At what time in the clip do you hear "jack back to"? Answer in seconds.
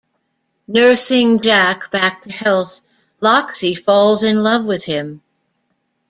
1.41-2.31